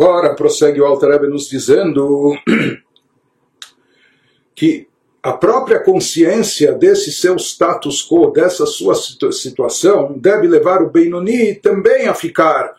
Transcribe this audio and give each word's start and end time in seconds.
Agora 0.00 0.34
prossegue 0.34 0.80
o 0.80 0.86
Alter 0.86 1.10
Rebbe 1.10 1.26
nos 1.28 1.46
dizendo 1.46 2.34
que 4.56 4.88
a 5.22 5.34
própria 5.34 5.78
consciência 5.78 6.72
desse 6.72 7.12
seu 7.12 7.36
status 7.36 8.02
quo, 8.08 8.30
dessa 8.30 8.64
sua 8.64 8.94
situação, 8.94 10.14
deve 10.16 10.48
levar 10.48 10.80
o 10.80 10.88
Benoni 10.88 11.54
também 11.54 12.08
a 12.08 12.14
ficar 12.14 12.74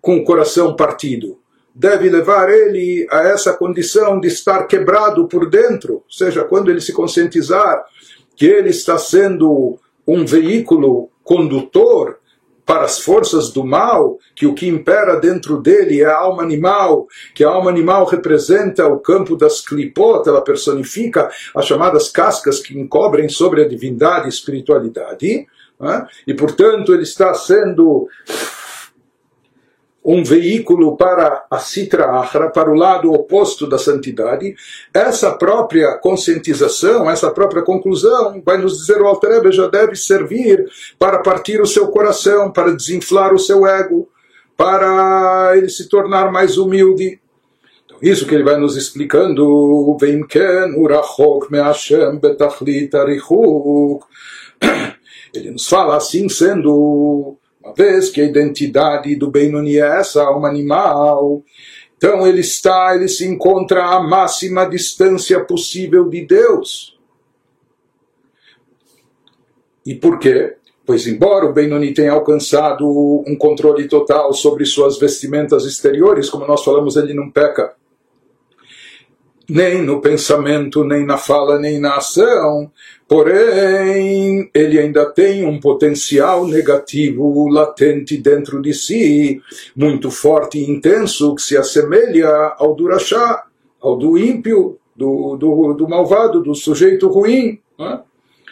com 0.00 0.18
o 0.18 0.24
coração 0.24 0.76
partido. 0.76 1.36
Deve 1.74 2.08
levar 2.08 2.48
ele 2.48 3.08
a 3.10 3.24
essa 3.24 3.52
condição 3.52 4.20
de 4.20 4.28
estar 4.28 4.68
quebrado 4.68 5.26
por 5.26 5.50
dentro, 5.50 5.94
ou 5.94 6.04
seja, 6.08 6.44
quando 6.44 6.70
ele 6.70 6.80
se 6.80 6.92
conscientizar 6.92 7.84
que 8.36 8.46
ele 8.46 8.68
está 8.70 8.96
sendo 8.98 9.80
um 10.06 10.24
veículo 10.24 11.10
condutor 11.24 12.20
para 12.66 12.84
as 12.84 12.98
forças 12.98 13.50
do 13.50 13.64
mal, 13.64 14.18
que 14.34 14.44
o 14.44 14.52
que 14.52 14.66
impera 14.66 15.20
dentro 15.20 15.62
dele 15.62 16.02
é 16.02 16.06
a 16.06 16.18
alma 16.18 16.42
animal, 16.42 17.06
que 17.32 17.44
a 17.44 17.48
alma 17.48 17.70
animal 17.70 18.04
representa 18.04 18.86
o 18.88 18.98
campo 18.98 19.36
das 19.36 19.60
clipot, 19.60 20.28
ela 20.28 20.42
personifica 20.42 21.30
as 21.54 21.64
chamadas 21.64 22.10
cascas 22.10 22.58
que 22.58 22.76
encobrem 22.76 23.28
sobre 23.28 23.62
a 23.62 23.68
divindade 23.68 24.26
e 24.26 24.30
espiritualidade, 24.30 25.46
né? 25.78 26.06
e 26.26 26.34
portanto 26.34 26.92
ele 26.92 27.04
está 27.04 27.32
sendo 27.34 28.08
um 30.06 30.22
veículo 30.22 30.96
para 30.96 31.44
a 31.50 31.58
Sitra 31.58 32.06
Achra, 32.12 32.48
para 32.48 32.70
o 32.70 32.74
lado 32.74 33.12
oposto 33.12 33.66
da 33.66 33.76
santidade, 33.76 34.54
essa 34.94 35.32
própria 35.32 35.98
conscientização, 35.98 37.10
essa 37.10 37.28
própria 37.28 37.62
conclusão, 37.62 38.40
vai 38.46 38.56
nos 38.56 38.78
dizer 38.78 39.02
o 39.02 39.06
Alter 39.08 39.50
já 39.50 39.66
deve 39.66 39.96
servir 39.96 40.64
para 40.96 41.18
partir 41.18 41.60
o 41.60 41.66
seu 41.66 41.88
coração, 41.88 42.52
para 42.52 42.72
desinflar 42.72 43.34
o 43.34 43.38
seu 43.38 43.66
ego, 43.66 44.08
para 44.56 45.54
ele 45.56 45.68
se 45.68 45.88
tornar 45.88 46.30
mais 46.30 46.56
humilde. 46.56 47.18
Então, 47.84 47.98
isso 48.00 48.26
que 48.26 48.34
ele 48.36 48.44
vai 48.44 48.56
nos 48.60 48.76
explicando, 48.76 49.96
ele 55.34 55.50
nos 55.50 55.68
fala 55.68 55.96
assim 55.96 56.28
sendo 56.28 57.36
uma 57.66 57.74
vez 57.74 58.10
que 58.10 58.20
a 58.20 58.24
identidade 58.24 59.16
do 59.16 59.28
Benoni 59.28 59.76
é 59.76 59.98
essa, 59.98 60.22
alma 60.22 60.48
animal, 60.48 61.42
então 61.96 62.24
ele 62.26 62.40
está, 62.40 62.94
ele 62.94 63.08
se 63.08 63.26
encontra 63.26 63.84
à 63.84 64.00
máxima 64.00 64.64
distância 64.66 65.44
possível 65.44 66.08
de 66.08 66.24
Deus. 66.24 66.96
E 69.84 69.94
por 69.94 70.18
quê? 70.20 70.56
Pois, 70.84 71.08
embora 71.08 71.46
o 71.46 71.52
Benoni 71.52 71.92
tenha 71.92 72.12
alcançado 72.12 72.86
um 73.26 73.36
controle 73.36 73.88
total 73.88 74.32
sobre 74.32 74.64
suas 74.64 74.98
vestimentas 74.98 75.64
exteriores, 75.64 76.30
como 76.30 76.46
nós 76.46 76.62
falamos, 76.62 76.94
ele 76.94 77.14
não 77.14 77.28
peca 77.30 77.74
nem 79.48 79.82
no 79.82 80.00
pensamento, 80.00 80.84
nem 80.84 81.04
na 81.04 81.16
fala, 81.16 81.58
nem 81.58 81.80
na 81.80 81.96
ação, 81.96 82.70
porém 83.08 84.50
ele 84.52 84.78
ainda 84.78 85.06
tem 85.06 85.44
um 85.46 85.60
potencial 85.60 86.46
negativo 86.46 87.48
latente 87.48 88.16
dentro 88.16 88.60
de 88.60 88.74
si, 88.74 89.40
muito 89.74 90.10
forte 90.10 90.58
e 90.58 90.70
intenso, 90.70 91.34
que 91.34 91.42
se 91.42 91.56
assemelha 91.56 92.28
ao 92.58 92.74
do 92.74 92.88
rachá, 92.88 93.44
ao 93.80 93.96
do 93.96 94.18
ímpio, 94.18 94.78
do, 94.94 95.36
do, 95.36 95.74
do 95.74 95.88
malvado, 95.88 96.42
do 96.42 96.54
sujeito 96.54 97.08
ruim. 97.08 97.60
Né? 97.78 98.00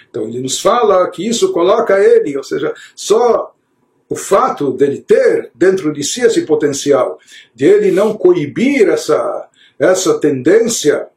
Então 0.09 0.25
ele 0.29 0.41
nos 0.41 0.61
fala 0.61 1.11
que 1.11 1.27
isso 1.27 1.53
coloca 1.53 1.99
ele, 1.99 2.37
ou 2.37 2.45
seja, 2.45 2.73
só 2.95 3.53
o 4.09 4.15
fato 4.15 4.71
dele 4.73 5.01
ter 5.01 5.51
dentro 5.55 5.93
de 5.93 6.05
si 6.05 6.21
esse 6.21 6.43
potencial, 6.43 7.19
de 7.55 7.65
ele 7.65 7.91
não 7.91 8.15
coibir 8.15 8.89
essa 8.89 9.49
essa 9.79 10.19
tendência 10.19 11.09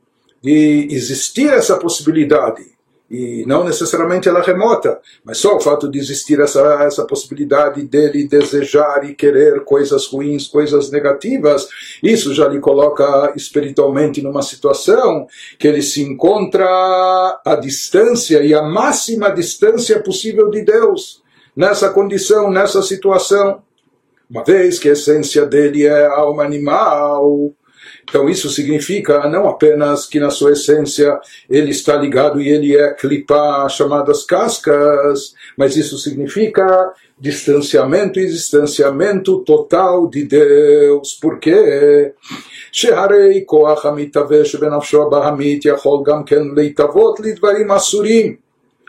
de 0.41 0.87
existir 0.91 1.49
essa 1.49 1.77
possibilidade, 1.77 2.76
e 3.09 3.45
não 3.47 3.63
necessariamente 3.63 4.27
ela 4.27 4.39
é 4.39 4.43
remota, 4.43 4.99
mas 5.23 5.37
só 5.37 5.55
o 5.55 5.61
fato 5.61 5.89
de 5.89 5.97
existir 5.97 6.39
essa, 6.41 6.83
essa 6.83 7.05
possibilidade 7.05 7.81
dele 7.83 8.27
desejar 8.27 9.09
e 9.09 9.15
querer 9.15 9.63
coisas 9.63 10.05
ruins, 10.07 10.47
coisas 10.47 10.91
negativas, 10.91 11.67
isso 12.03 12.33
já 12.33 12.47
lhe 12.47 12.59
coloca 12.59 13.31
espiritualmente 13.35 14.21
numa 14.21 14.41
situação 14.41 15.25
que 15.57 15.67
ele 15.67 15.81
se 15.81 16.01
encontra 16.01 16.67
à 17.45 17.55
distância 17.55 18.43
e 18.43 18.53
a 18.53 18.61
máxima 18.61 19.29
distância 19.29 20.01
possível 20.01 20.49
de 20.49 20.63
Deus, 20.63 21.23
nessa 21.55 21.89
condição, 21.89 22.51
nessa 22.51 22.81
situação. 22.81 23.61
Uma 24.29 24.43
vez 24.43 24.77
que 24.77 24.89
a 24.89 24.91
essência 24.91 25.45
dele 25.45 25.85
é 25.85 26.05
a 26.05 26.17
alma 26.17 26.43
animal, 26.43 27.53
então 28.06 28.28
isso 28.28 28.48
significa 28.50 29.28
não 29.28 29.48
apenas 29.48 30.06
que 30.06 30.20
na 30.20 30.30
sua 30.30 30.52
essência 30.52 31.18
ele 31.48 31.70
está 31.70 31.96
ligado 31.96 32.40
e 32.40 32.48
ele 32.48 32.76
é 32.76 32.92
clipar 32.94 33.68
chamadas 33.70 34.24
cascas, 34.24 35.34
mas 35.56 35.76
isso 35.76 35.98
significa 35.98 36.92
distanciamento 37.18 38.18
e 38.18 38.26
distanciamento 38.26 39.38
total 39.44 40.08
de 40.08 40.24
Deus. 40.24 41.14
Por 41.20 41.38
quê? 41.38 42.12
שהרי 42.72 43.42
כוח 43.46 43.86
המתהווה 43.86 44.44
שבנפשו 44.44 45.02
הבהמית 45.02 45.64
יכול 45.64 46.02
גם 46.04 46.24
כן 46.24 46.42
להתהוות 46.56 47.20
לדברים 47.20 47.70
אסורים 47.70 48.36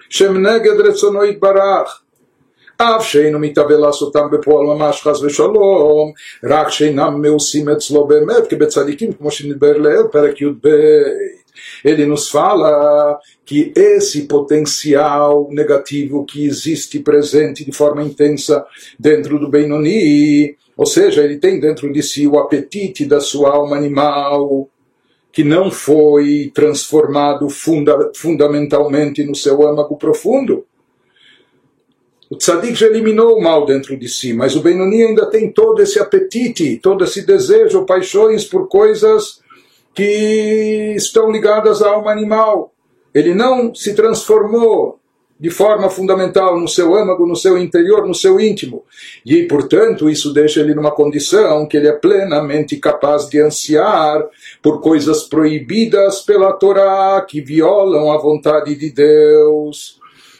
שהם 0.09 0.47
נגד 0.47 0.79
רצונו 0.79 1.25
יתברך 1.25 2.01
אף 2.77 3.05
שאינו 3.05 3.39
מתאווה 3.39 3.77
לעשותם 3.77 4.27
בפועל 4.31 4.65
ממש 4.65 5.01
חס 5.01 5.21
ושלום, 5.21 6.11
רק 6.43 6.69
שאינם 6.69 7.21
מעושים 7.21 7.69
אצלו 7.69 8.07
באמת 8.07 8.47
כבצדיקים, 8.49 9.13
כמו 9.13 9.31
שנדבר 9.31 9.77
לעיל, 9.77 10.03
פרק 10.11 10.41
י"ב. 10.41 10.67
Ele 11.85 12.05
nos 12.05 12.29
fala 12.29 13.19
que 13.45 13.71
esse 13.75 14.19
potencial 14.27 15.47
negativo 15.51 16.25
que 16.25 16.45
existe 16.45 16.99
presente 16.99 17.63
de 17.63 17.71
forma 17.71 18.03
intensa 18.03 18.65
dentro 18.99 19.39
do 19.39 19.49
Benoni, 19.49 20.57
ou 20.75 20.85
seja, 20.85 21.23
ele 21.23 21.37
tem 21.37 21.59
dentro 21.59 21.91
de 21.91 22.01
si 22.01 22.27
o 22.27 22.39
apetite 22.39 23.05
da 23.05 23.19
sua 23.19 23.51
alma 23.51 23.75
animal, 23.77 24.67
que 25.31 25.43
não 25.43 25.69
foi 25.71 26.51
transformado 26.53 27.49
funda 27.49 28.11
fundamentalmente 28.15 29.23
no 29.23 29.35
seu 29.35 29.67
âmago 29.67 29.95
profundo. 29.97 30.65
O 32.30 32.36
tzadik 32.36 32.74
já 32.74 32.86
eliminou 32.86 33.38
o 33.38 33.42
mal 33.42 33.64
dentro 33.64 33.96
de 33.96 34.08
si, 34.08 34.34
mas 34.34 34.54
o 34.54 34.60
Benoni 34.60 35.02
ainda 35.02 35.26
tem 35.26 35.50
todo 35.50 35.80
esse 35.80 35.98
apetite, 35.98 36.78
todo 36.82 37.04
esse 37.04 37.24
desejo, 37.24 37.86
paixões 37.86 38.44
por 38.44 38.68
coisas 38.68 39.40
que 39.94 40.94
estão 40.94 41.30
ligadas 41.30 41.82
à 41.82 41.88
alma 41.88 42.12
animal. 42.12 42.72
Ele 43.14 43.34
não 43.34 43.74
se 43.74 43.94
transformou 43.94 44.98
de 45.40 45.50
forma 45.50 45.88
fundamental 45.88 46.58
no 46.58 46.66
seu 46.66 46.94
âmago, 46.94 47.26
no 47.26 47.36
seu 47.36 47.56
interior, 47.56 48.06
no 48.06 48.14
seu 48.14 48.40
íntimo. 48.40 48.84
E, 49.24 49.44
portanto, 49.44 50.10
isso 50.10 50.32
deixa 50.32 50.60
ele 50.60 50.74
numa 50.74 50.90
condição 50.90 51.66
que 51.66 51.76
ele 51.76 51.86
é 51.86 51.92
plenamente 51.92 52.76
capaz 52.76 53.28
de 53.28 53.40
ansiar 53.40 54.26
por 54.60 54.80
coisas 54.80 55.22
proibidas 55.22 56.20
pela 56.20 56.52
Torá, 56.52 57.24
que 57.26 57.40
violam 57.40 58.10
a 58.10 58.18
vontade 58.18 58.74
de 58.74 58.90
Deus. 58.90 59.97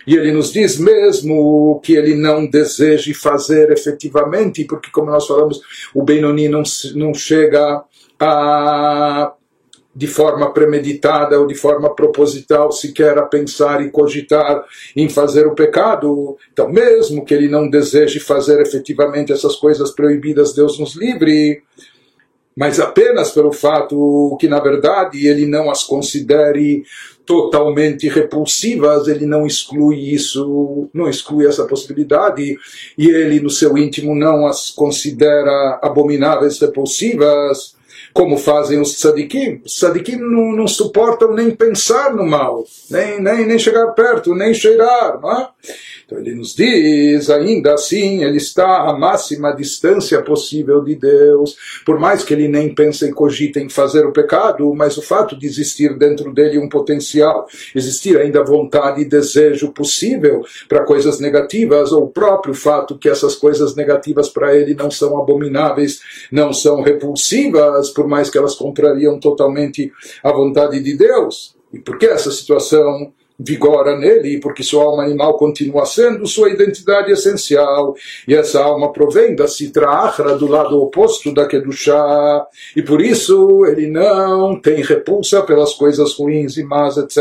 E 0.09 0.17
ele 0.17 0.33
nos 0.33 0.51
diz 0.51 0.79
mesmo 0.79 1.79
que 1.85 1.93
ele 1.93 2.15
não 2.15 2.47
deseje 2.47 3.13
fazer 3.13 3.71
efetivamente, 3.71 4.65
porque, 4.65 4.91
como 4.91 5.11
nós 5.11 5.27
falamos, 5.27 5.61
o 5.95 6.03
Benoni 6.03 6.49
não, 6.49 6.63
não 6.95 7.13
chega 7.13 7.85
a 8.19 9.35
de 9.95 10.07
forma 10.07 10.51
premeditada 10.55 11.39
ou 11.39 11.47
de 11.47 11.55
forma 11.55 11.95
proposital 11.95 12.73
sequer 12.73 13.19
a 13.19 13.27
pensar 13.27 13.85
e 13.85 13.91
cogitar 13.91 14.65
em 14.97 15.11
fazer 15.11 15.47
o 15.47 15.55
pecado. 15.55 16.39
Então, 16.55 16.71
mesmo 16.71 17.23
que 17.23 17.35
ele 17.35 17.49
não 17.49 17.69
deseje 17.69 18.19
fazer 18.19 18.63
efetivamente 18.63 19.31
essas 19.31 19.57
coisas 19.57 19.91
proibidas, 19.91 20.55
Deus 20.55 20.79
nos 20.79 20.97
livre, 20.97 21.63
mas 22.57 22.81
apenas 22.81 23.31
pelo 23.31 23.53
fato 23.53 24.39
que, 24.41 24.49
na 24.49 24.59
verdade, 24.59 25.27
ele 25.27 25.45
não 25.45 25.71
as 25.71 25.85
considere 25.85 26.83
totalmente 27.29 28.09
repulsivas, 28.09 29.07
ele 29.07 29.27
não 29.27 29.47
exclui 29.47 30.15
isso, 30.15 30.89
não 30.95 31.11
exclui 31.11 31.47
essa 31.47 31.67
possibilidade, 31.67 32.57
e 32.97 33.07
ele 33.07 33.39
no 33.39 33.51
seu 33.51 33.77
íntimo 33.77 34.15
não 34.15 34.47
as 34.47 34.71
considera 34.71 35.79
abomináveis, 35.83 36.59
repulsivas, 36.59 37.77
como 38.15 38.39
fazem 38.39 38.81
os 38.81 38.95
tzadikim. 38.95 39.61
Os 39.63 39.75
tzadikim 39.75 40.17
não, 40.17 40.53
não 40.53 40.67
suportam 40.67 41.35
nem 41.35 41.51
pensar 41.51 42.15
no 42.15 42.25
mal, 42.25 42.65
nem, 42.91 43.21
nem, 43.21 43.47
nem 43.47 43.59
chegar 43.59 43.89
perto, 43.89 44.35
nem 44.35 44.55
cheirar, 44.55 45.21
não 45.21 45.31
é? 45.31 45.49
Então 46.09 46.19
ele 46.19 46.35
nos 46.35 46.55
diz, 46.55 47.29
ainda 47.29 47.75
assim, 47.75 48.25
ele 48.25 48.39
está 48.39 48.89
à 48.89 48.99
máxima 48.99 49.53
distância 49.53 50.23
possível 50.23 50.83
de 50.83 50.95
Deus, 50.95 51.55
por 51.85 52.01
mais 52.01 52.25
que 52.25 52.33
ele 52.33 52.49
nem 52.49 52.75
pense 52.75 53.05
e 53.05 53.13
cogite 53.13 53.59
em 53.59 53.69
fazer 53.69 54.07
o 54.07 54.13
pecado, 54.13 54.73
mas 54.75 54.97
o 54.97 55.03
fato 55.03 55.39
de 55.39 55.47
existir 55.47 55.99
dentro 55.99 56.33
dele 56.33 56.59
um 56.59 56.67
potencial, 56.67 57.47
existir 57.75 58.17
ainda 58.17 58.43
vontade 58.43 59.03
e 59.03 59.05
desejo 59.05 59.71
possível 59.71 60.43
para 60.67 60.87
coisas 60.87 61.21
negativas, 61.21 61.93
ou 61.93 62.05
o 62.05 62.11
próprio 62.11 62.55
fato 62.55 62.97
que 62.97 63.11
essas 63.11 63.35
coisas 63.35 63.77
negativas 63.77 64.31
para 64.31 64.57
ele 64.57 64.75
não 64.75 64.91
são 64.91 65.21
abomináveis, 65.21 66.01
não 66.33 66.55
são 66.55 66.81
repulsivas, 66.81 67.91
por 67.91 68.09
mais 68.09 68.31
que 68.31 68.39
elas 68.39 68.55
contrariam 68.55 69.21
totalmente 69.21 69.93
a 70.25 70.33
vontade 70.33 70.81
de 70.83 70.97
Deus. 70.97 71.55
E 71.71 71.79
por 71.79 71.99
que 71.99 72.07
essa 72.07 72.31
situação 72.31 73.13
vigora 73.39 73.97
nele, 73.97 74.41
porque 74.41 74.65
sua 74.65 74.83
alma 74.83 75.05
animal 75.05 75.39
continua 75.39 75.87
sendo 75.87 76.27
sua 76.27 76.51
identidade 76.51 77.13
essencial, 77.13 77.95
e 78.27 78.35
essa 78.35 78.61
alma 78.61 78.93
provém 78.93 79.37
da 79.37 79.47
Sitra 79.47 79.89
Achra, 79.89 80.35
do 80.37 80.49
lado 80.49 80.81
oposto 80.83 81.33
da 81.33 81.47
Kedushá, 81.47 82.47
e 82.75 82.83
por 82.83 83.01
isso 83.01 83.65
ele 83.67 83.87
não 83.87 84.61
tem 84.61 84.83
repulsa 84.83 85.43
pelas 85.43 85.73
coisas 85.75 86.15
ruins 86.15 86.57
e 86.57 86.65
más, 86.65 86.97
etc. 86.97 87.19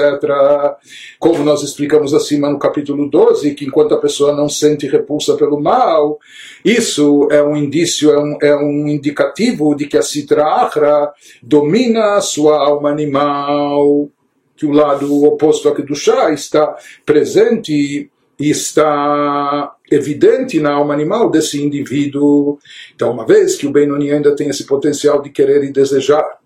Como 1.19 1.43
nós 1.43 1.61
explicamos 1.61 2.13
acima 2.13 2.49
no 2.49 2.57
capítulo 2.57 3.07
12, 3.09 3.53
que 3.53 3.65
enquanto 3.65 3.93
a 3.93 3.99
pessoa 3.99 4.33
não 4.33 4.49
sente 4.49 4.87
repulsa 4.87 5.35
pelo 5.35 5.61
mal, 5.61 6.17
isso 6.65 7.27
é 7.31 7.43
um 7.43 7.55
indício, 7.55 8.09
é 8.09 8.19
um, 8.19 8.37
é 8.41 8.55
um 8.55 8.87
indicativo 8.87 9.75
de 9.75 9.85
que 9.85 9.97
a 9.97 10.01
Sitra 10.01 10.45
Achra 10.45 11.11
domina 11.43 12.15
a 12.15 12.21
sua 12.21 12.57
alma 12.57 12.89
animal 12.89 14.09
que 14.57 14.65
o 14.65 14.71
lado 14.71 15.23
oposto 15.23 15.69
aqui 15.69 15.83
do 15.83 15.95
chá 15.95 16.33
está 16.33 16.75
presente 17.05 18.09
e 18.39 18.49
está 18.49 19.75
evidente 19.89 20.59
na 20.59 20.73
alma 20.73 20.93
animal 20.93 21.29
desse 21.29 21.63
indivíduo. 21.63 22.59
Então, 22.93 23.11
uma 23.11 23.25
vez 23.25 23.55
que 23.55 23.65
o 23.65 23.71
Benoni 23.71 24.11
ainda 24.11 24.35
tem 24.35 24.49
esse 24.49 24.65
potencial 24.65 25.21
de 25.21 25.29
querer 25.29 25.63
e 25.63 25.71
desejar 25.71 26.37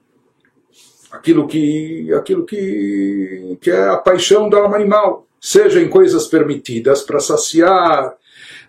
aquilo 1.11 1.47
que, 1.47 2.13
aquilo 2.13 2.45
que, 2.45 3.57
que 3.59 3.71
é 3.71 3.89
a 3.89 3.97
paixão 3.97 4.49
da 4.49 4.59
alma 4.59 4.77
animal, 4.77 5.27
seja 5.39 5.81
em 5.81 5.89
coisas 5.89 6.27
permitidas 6.27 7.01
para 7.01 7.19
saciar 7.19 8.15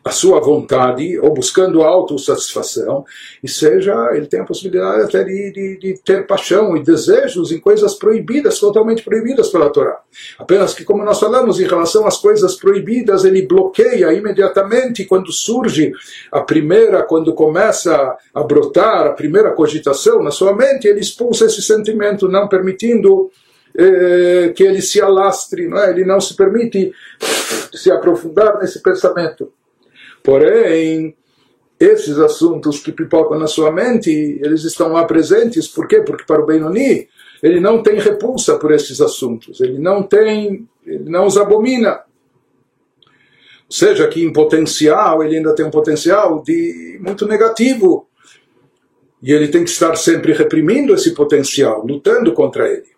a 0.05 0.11
sua 0.11 0.41
vontade 0.41 1.19
ou 1.19 1.33
buscando 1.33 1.83
autossatisfação, 1.83 3.05
e 3.43 3.49
seja, 3.49 3.95
ele 4.13 4.27
tem 4.27 4.41
a 4.41 4.45
possibilidade 4.45 5.03
até 5.03 5.23
de, 5.23 5.53
de, 5.53 5.79
de, 5.79 5.99
ter 6.03 6.27
paixão 6.27 6.77
e 6.77 6.83
desejos 6.83 7.53
em 7.53 7.61
coisas 7.61 7.95
proibidas, 7.95 8.59
totalmente 8.59 9.05
proibidas 9.05 9.49
pela 9.49 9.71
Torá. 9.71 10.01
Apenas 10.39 10.75
que, 10.75 10.85
como 10.85 11.05
nós 11.05 11.21
falamos 11.21 11.61
em 11.61 11.67
relação 11.67 12.05
às 12.05 12.17
coisas 12.17 12.57
proibidas, 12.57 13.25
ele 13.25 13.47
bloqueia 13.47 14.13
imediatamente 14.13 15.05
quando 15.05 15.33
surge 15.33 15.93
a 16.33 16.41
primeira, 16.41 17.03
quando 17.05 17.33
começa 17.33 18.17
a 18.35 18.43
brotar 18.43 19.07
a 19.07 19.13
primeira 19.13 19.53
cogitação 19.53 20.21
na 20.23 20.33
sua 20.33 20.55
mente, 20.55 20.89
ele 20.89 21.01
expulsa 21.01 21.47
esse 21.47 21.63
sentimento, 21.63 22.29
não 22.29 22.49
permitindo 22.49 23.31
eh, 23.77 24.53
que 24.55 24.65
ele 24.65 24.83
se 24.83 25.01
alastre, 25.01 25.69
não 25.69 25.79
é? 25.79 25.91
ele 25.91 26.05
não 26.05 26.21
se 26.21 26.35
permite 26.35 26.93
se 27.73 27.91
aprofundar 27.91 28.59
nesse 28.59 28.83
pensamento. 28.83 29.53
Porém, 30.23 31.17
esses 31.79 32.19
assuntos 32.19 32.79
que 32.81 32.93
pipocam 32.93 33.39
na 33.39 33.47
sua 33.47 33.73
mente, 33.73 34.11
eles 34.11 34.63
estão 34.65 34.93
lá 34.93 35.05
presentes. 35.05 35.67
Por 35.67 35.89
quê? 35.89 36.01
Porque 36.01 36.25
para 36.25 36.43
o 36.43 36.47
Benoni, 36.47 37.09
ele 37.43 37.59
não 37.59 37.83
tem 37.83 37.99
repulsa 37.99 38.57
por 38.57 38.71
esses 38.71 39.01
assuntos. 39.01 39.61
Ele 39.61 39.79
não 39.79 40.03
tem, 40.03 40.69
ele 40.87 41.11
não 41.11 41.27
os 41.27 41.37
abomina. 41.37 42.05
Ou 43.05 43.77
seja, 43.77 44.07
que 44.07 44.23
em 44.23 44.33
potencial, 44.33 45.25
ele 45.25 45.39
ainda 45.39 45.55
tem 45.55 45.67
um 45.67 45.71
potencial 45.71 46.43
de 46.43 47.01
muito 47.03 47.27
negativo. 47.27 48.07
E 49.21 49.33
ele 49.33 49.49
tem 49.49 49.65
que 49.65 49.71
estar 49.71 49.97
sempre 49.97 50.33
reprimindo 50.33 50.95
esse 50.95 51.13
potencial, 51.15 51.85
lutando 51.85 52.33
contra 52.33 52.69
ele. 52.69 52.92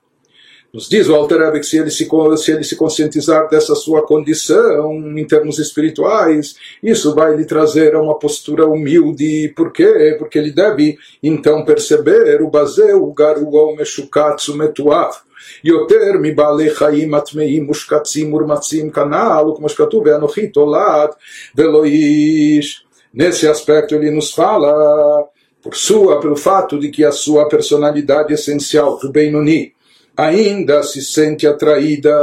Nos 0.74 0.88
diz 0.88 1.10
o 1.10 1.16
Alter 1.16 1.40
Rebbe 1.40 1.60
que 1.60 1.66
se 1.66 1.78
ele 1.78 1.90
se, 1.90 2.08
se 2.38 2.52
ele 2.52 2.64
se 2.64 2.76
conscientizar 2.76 3.50
dessa 3.50 3.74
sua 3.74 4.06
condição 4.06 5.18
em 5.18 5.26
termos 5.26 5.58
espirituais, 5.58 6.56
isso 6.84 7.16
vai 7.16 7.36
lhe 7.36 7.46
trazer 7.46 7.96
a 7.96 8.02
uma 8.02 8.20
postura 8.20 8.68
humilde. 8.68 9.52
Por 9.56 9.72
quê? 9.72 10.16
Porque 10.20 10.38
ele 10.38 10.52
deve 10.52 10.98
então 11.24 11.66
perceber 11.66 12.42
o 12.44 12.50
baseu, 12.50 13.04
o 13.04 13.14
garuo, 13.14 13.76
meshukatsu, 13.76 14.56
metuav. 14.56 15.14
יותר 15.64 16.12
מבעלי 16.22 16.70
חיים 16.70 17.14
הטמאים 17.14 17.64
מושקצים 17.64 18.30
מורמצים 18.30 18.92
כנ"ל, 18.92 19.50
וכמו 19.50 19.70
שכתוב, 19.70 20.04
ואנוכי 20.06 20.48
תולד 20.48 21.10
ולא 21.56 21.84
איש. 21.86 22.86
Nesse 23.14 23.48
aspecto 23.48 23.96
ele 23.96 24.12
nos 24.12 24.32
fala 24.32 24.72
por 25.64 25.76
sua, 25.76 26.20
pelo 26.20 26.36
fato 26.36 26.80
de 26.80 26.90
que 26.90 27.04
a 27.04 27.12
sua 27.12 27.48
personalidade 27.48 28.34
essencial, 28.34 29.00
do 29.00 29.12
Benoni, 29.12 29.73
ainda 30.17 30.83
se 30.83 31.03
sente 31.03 31.47
atraída 31.47 32.15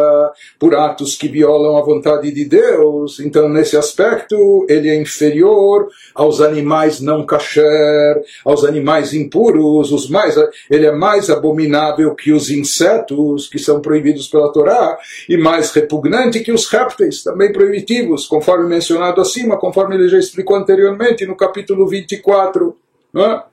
por 0.57 0.75
atos 0.75 1.15
que 1.15 1.27
violam 1.27 1.77
a 1.77 1.81
vontade 1.81 2.31
de 2.31 2.45
Deus. 2.45 3.19
Então, 3.19 3.49
nesse 3.49 3.75
aspecto, 3.75 4.65
ele 4.69 4.89
é 4.89 4.95
inferior 4.95 5.87
aos 6.15 6.41
animais 6.41 7.01
não 7.01 7.25
kasher, 7.25 8.21
aos 8.45 8.63
animais 8.63 9.13
impuros, 9.13 9.91
os 9.91 10.09
mais, 10.09 10.35
ele 10.69 10.85
é 10.85 10.91
mais 10.91 11.29
abominável 11.29 12.15
que 12.15 12.31
os 12.31 12.49
insetos 12.49 13.47
que 13.47 13.59
são 13.59 13.81
proibidos 13.81 14.27
pela 14.27 14.51
Torá 14.51 14.97
e 15.27 15.37
mais 15.37 15.71
repugnante 15.71 16.39
que 16.39 16.51
os 16.51 16.67
répteis, 16.67 17.23
também 17.23 17.51
proibitivos, 17.51 18.25
conforme 18.25 18.67
mencionado 18.67 19.21
acima, 19.21 19.57
conforme 19.57 19.95
ele 19.95 20.07
já 20.07 20.17
explicou 20.17 20.55
anteriormente 20.55 21.25
no 21.25 21.35
capítulo 21.35 21.87
24. 21.87 22.75
Não 23.13 23.25
é? 23.25 23.43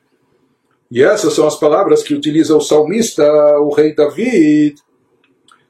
E 0.90 1.02
essas 1.02 1.34
são 1.34 1.46
as 1.46 1.56
palavras 1.56 2.02
que 2.02 2.14
utiliza 2.14 2.56
o 2.56 2.60
salmista, 2.60 3.24
o 3.60 3.70
rei 3.70 3.94
David, 3.94 4.76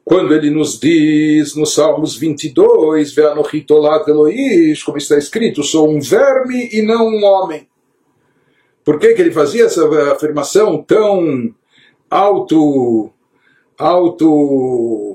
quando 0.08 0.32
ele 0.32 0.48
nos 0.48 0.80
diz 0.80 1.54
nos 1.54 1.74
Salmos 1.74 2.16
22, 2.16 3.14
como 4.84 4.96
está 4.96 5.18
escrito, 5.18 5.62
sou 5.62 5.90
um 5.90 6.00
verme 6.00 6.70
e 6.72 6.80
não 6.80 7.06
um 7.08 7.24
homem. 7.24 7.68
Por 8.82 8.98
que, 8.98 9.12
que 9.12 9.20
ele 9.20 9.30
fazia 9.30 9.66
essa 9.66 9.86
afirmação 10.12 10.82
tão 10.82 11.54
auto, 12.08 13.10
auto, 13.76 15.14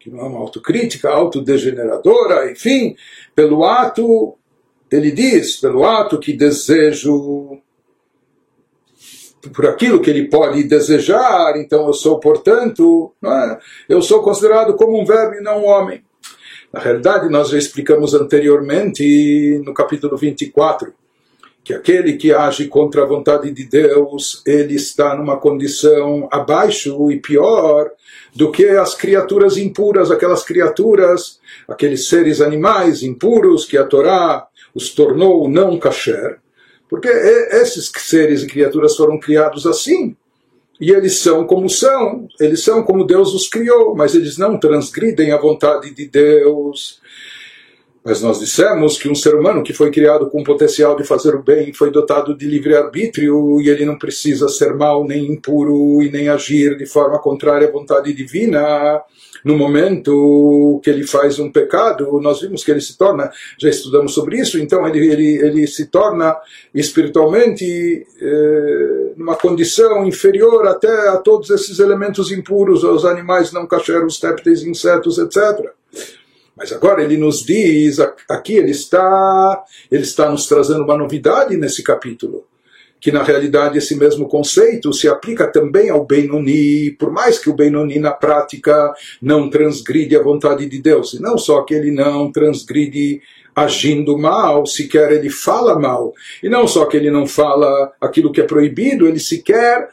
que 0.00 0.08
não 0.08 0.20
é 0.20 0.22
uma 0.22 0.38
autocrítica, 0.38 1.10
autodegeneradora, 1.10 2.50
enfim, 2.50 2.96
pelo 3.34 3.62
ato, 3.62 4.38
ele 4.90 5.10
diz, 5.10 5.56
pelo 5.56 5.84
ato 5.84 6.18
que 6.18 6.32
desejo 6.32 7.60
por 9.50 9.66
aquilo 9.66 10.00
que 10.00 10.10
ele 10.10 10.28
pode 10.28 10.62
desejar, 10.64 11.56
então 11.56 11.86
eu 11.86 11.92
sou, 11.92 12.20
portanto, 12.20 13.12
é? 13.24 13.58
eu 13.88 14.00
sou 14.00 14.22
considerado 14.22 14.74
como 14.74 15.00
um 15.00 15.04
verme 15.04 15.38
e 15.38 15.42
não 15.42 15.62
um 15.62 15.66
homem. 15.66 16.02
Na 16.72 16.80
realidade, 16.80 17.28
nós 17.28 17.50
já 17.50 17.58
explicamos 17.58 18.14
anteriormente, 18.14 19.60
no 19.64 19.74
capítulo 19.74 20.16
24, 20.16 20.94
que 21.64 21.74
aquele 21.74 22.14
que 22.14 22.32
age 22.32 22.66
contra 22.66 23.02
a 23.02 23.06
vontade 23.06 23.50
de 23.50 23.64
Deus, 23.64 24.42
ele 24.46 24.74
está 24.74 25.14
numa 25.14 25.36
condição 25.36 26.28
abaixo 26.30 27.10
e 27.10 27.20
pior 27.20 27.90
do 28.34 28.50
que 28.50 28.66
as 28.66 28.94
criaturas 28.94 29.56
impuras, 29.56 30.10
aquelas 30.10 30.42
criaturas, 30.44 31.40
aqueles 31.68 32.08
seres 32.08 32.40
animais 32.40 33.02
impuros 33.02 33.64
que 33.64 33.76
a 33.76 33.84
Torá 33.84 34.46
os 34.74 34.90
tornou 34.90 35.48
não 35.48 35.78
kasher, 35.78 36.40
porque 36.92 37.08
esses 37.08 37.90
seres 37.96 38.42
e 38.42 38.46
criaturas 38.46 38.94
foram 38.94 39.18
criados 39.18 39.66
assim. 39.66 40.14
E 40.78 40.90
eles 40.90 41.16
são 41.20 41.46
como 41.46 41.66
são, 41.70 42.28
eles 42.38 42.62
são 42.62 42.82
como 42.82 43.06
Deus 43.06 43.32
os 43.32 43.48
criou, 43.48 43.94
mas 43.96 44.14
eles 44.14 44.36
não 44.36 44.60
transgridem 44.60 45.32
a 45.32 45.40
vontade 45.40 45.94
de 45.94 46.06
Deus. 46.06 47.00
Mas 48.04 48.20
nós 48.20 48.40
dissemos 48.40 48.98
que 48.98 49.08
um 49.08 49.14
ser 49.14 49.34
humano 49.34 49.62
que 49.62 49.72
foi 49.72 49.90
criado 49.90 50.28
com 50.28 50.40
o 50.40 50.44
potencial 50.44 50.96
de 50.96 51.04
fazer 51.04 51.34
o 51.36 51.42
bem 51.42 51.72
foi 51.72 51.90
dotado 51.90 52.36
de 52.36 52.46
livre-arbítrio 52.46 53.60
e 53.60 53.68
ele 53.68 53.84
não 53.84 53.96
precisa 53.96 54.48
ser 54.48 54.74
mau 54.74 55.06
nem 55.06 55.24
impuro 55.32 56.02
e 56.02 56.10
nem 56.10 56.28
agir 56.28 56.76
de 56.76 56.86
forma 56.86 57.18
contrária 57.20 57.68
à 57.68 57.70
vontade 57.70 58.12
divina 58.12 59.00
no 59.44 59.56
momento 59.56 60.80
que 60.82 60.90
ele 60.90 61.06
faz 61.06 61.38
um 61.38 61.50
pecado, 61.50 62.20
nós 62.20 62.40
vimos 62.40 62.64
que 62.64 62.70
ele 62.70 62.80
se 62.80 62.96
torna, 62.96 63.30
já 63.58 63.68
estudamos 63.68 64.14
sobre 64.14 64.38
isso, 64.38 64.58
então 64.58 64.86
ele, 64.86 65.06
ele, 65.08 65.36
ele 65.36 65.66
se 65.66 65.86
torna 65.86 66.36
espiritualmente 66.72 68.06
eh, 68.20 69.12
numa 69.16 69.34
condição 69.34 70.06
inferior 70.06 70.66
até 70.68 71.08
a 71.08 71.16
todos 71.16 71.50
esses 71.50 71.78
elementos 71.80 72.30
impuros, 72.30 72.84
aos 72.84 73.04
animais 73.04 73.52
não 73.52 73.66
cacheros, 73.66 74.20
tépteis, 74.20 74.62
insetos, 74.62 75.18
etc. 75.18 75.72
Mas 76.62 76.70
agora 76.70 77.02
ele 77.02 77.16
nos 77.16 77.44
diz, 77.44 77.98
aqui 78.28 78.54
ele 78.54 78.70
está, 78.70 79.64
ele 79.90 80.04
está 80.04 80.30
nos 80.30 80.46
trazendo 80.46 80.84
uma 80.84 80.96
novidade 80.96 81.56
nesse 81.56 81.82
capítulo. 81.82 82.44
Que 83.00 83.10
na 83.10 83.24
realidade 83.24 83.78
esse 83.78 83.96
mesmo 83.96 84.28
conceito 84.28 84.92
se 84.92 85.08
aplica 85.08 85.50
também 85.50 85.90
ao 85.90 86.06
Benoni, 86.06 86.92
por 86.92 87.10
mais 87.10 87.36
que 87.36 87.50
o 87.50 87.52
Benoni 87.52 87.98
na 87.98 88.12
prática 88.12 88.94
não 89.20 89.50
transgride 89.50 90.14
a 90.14 90.22
vontade 90.22 90.66
de 90.66 90.80
Deus, 90.80 91.14
e 91.14 91.20
não 91.20 91.36
só 91.36 91.62
que 91.62 91.74
ele 91.74 91.90
não 91.90 92.30
transgride 92.30 93.20
agindo 93.56 94.16
mal, 94.16 94.64
sequer 94.64 95.10
ele 95.10 95.30
fala 95.30 95.76
mal, 95.76 96.14
e 96.40 96.48
não 96.48 96.68
só 96.68 96.86
que 96.86 96.96
ele 96.96 97.10
não 97.10 97.26
fala 97.26 97.92
aquilo 98.00 98.30
que 98.30 98.40
é 98.40 98.44
proibido, 98.44 99.08
ele 99.08 99.18
sequer 99.18 99.88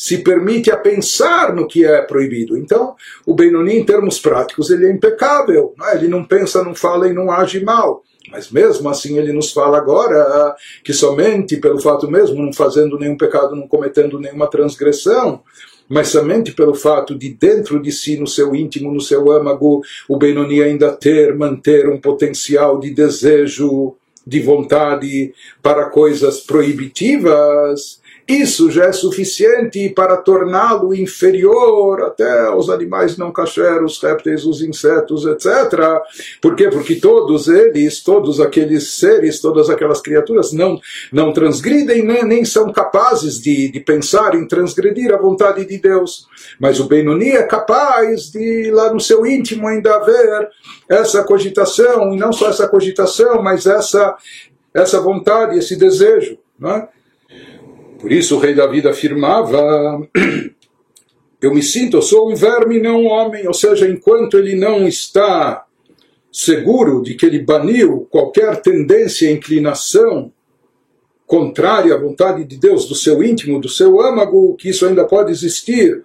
se 0.00 0.16
permite 0.16 0.70
a 0.70 0.78
pensar 0.78 1.54
no 1.54 1.68
que 1.68 1.84
é 1.84 2.00
proibido. 2.00 2.56
Então, 2.56 2.96
o 3.26 3.34
Benoni, 3.34 3.76
em 3.76 3.84
termos 3.84 4.18
práticos, 4.18 4.70
ele 4.70 4.86
é 4.86 4.90
impecável, 4.90 5.74
não 5.76 5.86
é? 5.86 5.96
ele 5.96 6.08
não 6.08 6.24
pensa, 6.24 6.64
não 6.64 6.74
fala 6.74 7.06
e 7.06 7.12
não 7.12 7.30
age 7.30 7.62
mal. 7.62 8.02
Mas 8.32 8.50
mesmo 8.50 8.88
assim 8.88 9.18
ele 9.18 9.30
nos 9.30 9.52
fala 9.52 9.76
agora 9.76 10.56
que 10.82 10.94
somente 10.94 11.58
pelo 11.58 11.78
fato 11.78 12.10
mesmo, 12.10 12.42
não 12.42 12.50
fazendo 12.50 12.98
nenhum 12.98 13.14
pecado, 13.14 13.54
não 13.54 13.68
cometendo 13.68 14.18
nenhuma 14.18 14.48
transgressão, 14.48 15.42
mas 15.86 16.08
somente 16.08 16.52
pelo 16.52 16.74
fato 16.74 17.14
de 17.14 17.28
dentro 17.34 17.78
de 17.78 17.92
si, 17.92 18.16
no 18.16 18.26
seu 18.26 18.54
íntimo, 18.54 18.90
no 18.90 19.02
seu 19.02 19.30
âmago, 19.30 19.82
o 20.08 20.16
Benoni 20.16 20.62
ainda 20.62 20.92
ter, 20.92 21.36
manter 21.36 21.90
um 21.90 22.00
potencial 22.00 22.80
de 22.80 22.88
desejo, 22.88 23.94
de 24.26 24.40
vontade 24.40 25.34
para 25.62 25.90
coisas 25.90 26.40
proibitivas, 26.40 27.99
isso 28.30 28.70
já 28.70 28.84
é 28.84 28.92
suficiente 28.92 29.88
para 29.90 30.16
torná-lo 30.16 30.94
inferior 30.94 32.02
até 32.02 32.46
aos 32.46 32.70
animais 32.70 33.16
não 33.16 33.32
cacheros, 33.32 34.00
répteis, 34.00 34.44
os 34.44 34.62
insetos, 34.62 35.26
etc. 35.26 35.46
Por 36.40 36.54
quê? 36.54 36.68
Porque 36.68 36.96
todos 36.96 37.48
eles, 37.48 38.02
todos 38.02 38.40
aqueles 38.40 38.94
seres, 38.94 39.40
todas 39.40 39.68
aquelas 39.68 40.00
criaturas 40.00 40.52
não, 40.52 40.80
não 41.12 41.32
transgridem, 41.32 42.04
nem, 42.04 42.24
nem 42.24 42.44
são 42.44 42.72
capazes 42.72 43.40
de, 43.40 43.70
de 43.70 43.80
pensar 43.80 44.34
em 44.34 44.46
transgredir 44.46 45.12
a 45.12 45.18
vontade 45.18 45.64
de 45.64 45.78
Deus. 45.78 46.26
Mas 46.58 46.78
o 46.78 46.84
Benoni 46.84 47.30
é 47.30 47.42
capaz 47.42 48.30
de, 48.30 48.70
lá 48.70 48.92
no 48.92 49.00
seu 49.00 49.26
íntimo, 49.26 49.66
ainda 49.66 49.96
haver 49.96 50.48
essa 50.88 51.24
cogitação, 51.24 52.14
e 52.14 52.16
não 52.16 52.32
só 52.32 52.48
essa 52.48 52.68
cogitação, 52.68 53.42
mas 53.42 53.66
essa, 53.66 54.16
essa 54.72 55.00
vontade, 55.00 55.58
esse 55.58 55.76
desejo. 55.76 56.38
Não 56.58 56.70
é? 56.70 56.88
Por 58.00 58.10
isso 58.10 58.36
o 58.36 58.38
rei 58.38 58.54
Davi 58.54 58.86
afirmava: 58.86 60.00
Eu 61.40 61.54
me 61.54 61.62
sinto, 61.62 61.96
eu 61.96 62.02
sou 62.02 62.30
um 62.30 62.34
verme, 62.34 62.80
não 62.80 63.02
um 63.02 63.06
homem. 63.06 63.46
Ou 63.46 63.54
seja, 63.54 63.88
enquanto 63.88 64.36
ele 64.38 64.54
não 64.54 64.86
está 64.86 65.64
seguro 66.30 67.02
de 67.02 67.14
que 67.14 67.24
ele 67.24 67.38
baniu 67.38 68.06
qualquer 68.10 68.60
tendência, 68.60 69.30
inclinação 69.30 70.32
contrária 71.26 71.94
à 71.94 71.98
vontade 71.98 72.44
de 72.44 72.56
Deus, 72.56 72.86
do 72.86 72.94
seu 72.94 73.22
íntimo, 73.22 73.60
do 73.60 73.68
seu 73.68 74.00
âmago, 74.00 74.54
que 74.56 74.68
isso 74.68 74.84
ainda 74.84 75.06
pode 75.06 75.30
existir, 75.30 76.02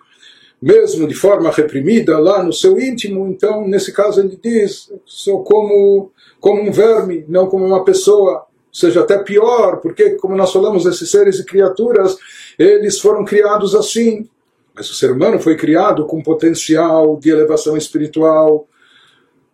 mesmo 0.61 1.07
de 1.07 1.15
forma 1.15 1.51
reprimida 1.51 2.17
lá 2.17 2.43
no 2.43 2.53
seu 2.53 2.79
íntimo, 2.79 3.27
então, 3.27 3.67
nesse 3.67 3.91
caso, 3.91 4.21
ele 4.21 4.39
diz: 4.41 4.91
sou 5.05 5.43
como, 5.43 6.11
como 6.39 6.61
um 6.61 6.71
verme, 6.71 7.25
não 7.27 7.47
como 7.47 7.65
uma 7.65 7.83
pessoa 7.83 8.45
seja 8.75 8.99
até 8.99 9.17
pior, 9.19 9.77
porque, 9.77 10.11
como 10.15 10.35
nós 10.35 10.51
falamos, 10.51 10.85
esses 10.85 11.09
seres 11.09 11.39
e 11.39 11.45
criaturas, 11.45 12.17
eles 12.59 12.99
foram 12.99 13.23
criados 13.23 13.73
assim. 13.73 14.27
Mas 14.75 14.89
o 14.89 14.93
ser 14.93 15.13
humano 15.13 15.39
foi 15.39 15.55
criado 15.55 16.05
com 16.05 16.21
potencial 16.21 17.17
de 17.17 17.29
elevação 17.29 17.77
espiritual 17.77 18.67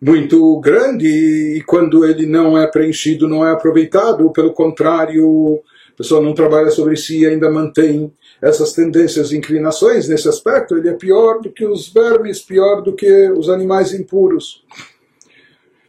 muito 0.00 0.58
grande 0.58 1.06
e 1.06 1.62
quando 1.62 2.04
ele 2.04 2.26
não 2.26 2.58
é 2.58 2.66
preenchido, 2.66 3.28
não 3.28 3.46
é 3.46 3.52
aproveitado, 3.52 4.28
pelo 4.32 4.52
contrário, 4.52 5.62
a 5.94 5.96
pessoa 5.96 6.20
não 6.20 6.34
trabalha 6.34 6.72
sobre 6.72 6.96
si 6.96 7.20
e 7.20 7.26
ainda 7.26 7.48
mantém 7.48 8.12
essas 8.42 8.72
tendências 8.72 9.30
e 9.30 9.36
inclinações 9.36 10.08
nesse 10.08 10.28
aspecto, 10.28 10.76
ele 10.76 10.88
é 10.88 10.94
pior 10.94 11.40
do 11.40 11.52
que 11.52 11.64
os 11.64 11.88
vermes, 11.88 12.42
pior 12.42 12.82
do 12.82 12.92
que 12.92 13.30
os 13.30 13.48
animais 13.48 13.94
impuros. 13.94 14.64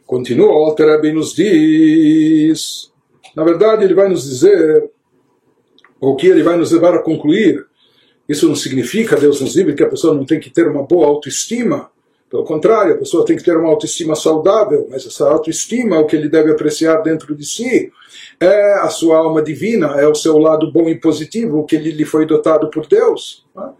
Continua, 0.06 0.52
o 0.52 0.64
Alter 0.64 1.12
nos 1.12 1.34
diz 1.34 2.93
na 3.34 3.44
verdade, 3.44 3.84
ele 3.84 3.94
vai 3.94 4.08
nos 4.08 4.24
dizer, 4.24 4.90
ou 6.00 6.16
que 6.16 6.26
ele 6.26 6.42
vai 6.42 6.56
nos 6.56 6.72
levar 6.72 6.94
a 6.94 7.02
concluir, 7.02 7.64
isso 8.28 8.48
não 8.48 8.56
significa, 8.56 9.16
Deus 9.16 9.40
nos 9.40 9.54
livre, 9.54 9.74
que 9.74 9.82
a 9.82 9.88
pessoa 9.88 10.14
não 10.14 10.24
tem 10.24 10.40
que 10.40 10.50
ter 10.50 10.66
uma 10.66 10.82
boa 10.82 11.06
autoestima. 11.06 11.90
Pelo 12.30 12.44
contrário, 12.44 12.94
a 12.94 12.98
pessoa 12.98 13.24
tem 13.24 13.36
que 13.36 13.44
ter 13.44 13.56
uma 13.56 13.68
autoestima 13.68 14.16
saudável, 14.16 14.88
mas 14.90 15.06
essa 15.06 15.28
autoestima, 15.28 15.98
o 15.98 16.06
que 16.06 16.16
ele 16.16 16.28
deve 16.28 16.50
apreciar 16.50 17.02
dentro 17.02 17.34
de 17.34 17.44
si, 17.44 17.92
é 18.40 18.74
a 18.80 18.88
sua 18.88 19.18
alma 19.18 19.42
divina, 19.42 20.00
é 20.00 20.08
o 20.08 20.14
seu 20.14 20.38
lado 20.38 20.72
bom 20.72 20.88
e 20.88 20.98
positivo, 20.98 21.58
o 21.58 21.64
que 21.64 21.76
ele 21.76 21.92
lhe 21.92 22.04
foi 22.04 22.26
dotado 22.26 22.70
por 22.70 22.86
Deus. 22.86 23.44
Né? 23.54 23.70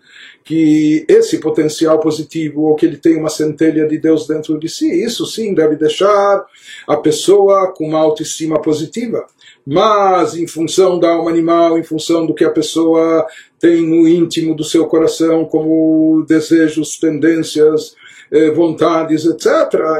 Que 0.44 1.06
esse 1.08 1.38
potencial 1.38 1.98
positivo, 1.98 2.62
ou 2.62 2.76
que 2.76 2.84
ele 2.84 2.98
tem 2.98 3.16
uma 3.16 3.30
centelha 3.30 3.88
de 3.88 3.98
Deus 3.98 4.26
dentro 4.26 4.58
de 4.58 4.68
si, 4.68 5.02
isso 5.02 5.26
sim 5.26 5.54
deve 5.54 5.74
deixar 5.74 6.44
a 6.86 6.96
pessoa 6.98 7.72
com 7.72 7.88
uma 7.88 7.98
autoestima 7.98 8.60
positiva 8.60 9.26
mas 9.65 10.35
em 10.35 10.47
função 10.47 10.99
da 10.99 11.09
alma 11.09 11.29
animal, 11.29 11.77
em 11.77 11.83
função 11.83 12.25
do 12.25 12.33
que 12.33 12.43
a 12.43 12.49
pessoa 12.49 13.25
tem 13.59 13.85
no 13.85 14.07
íntimo 14.07 14.55
do 14.55 14.63
seu 14.63 14.85
coração, 14.85 15.45
como 15.45 16.25
desejos, 16.27 16.97
tendências, 16.97 17.95
eh, 18.31 18.51
vontades, 18.51 19.25
etc. 19.25 19.47